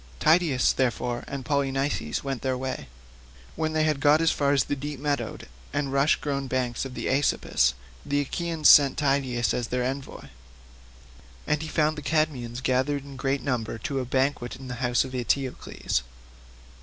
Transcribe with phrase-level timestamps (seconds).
[0.19, 2.87] Tydeus, therefore, and Polynices went their way.
[3.55, 7.05] When they had got as far the deep meadowed and rush grown banks of the
[7.07, 10.29] Aesopus, the Achaeans sent Tydeus as their envoy,
[11.45, 15.03] and he found the Cadmeans gathered in great numbers to a banquet in the house
[15.05, 16.01] of Eteocles.